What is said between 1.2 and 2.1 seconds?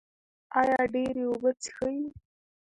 اوبه څښئ؟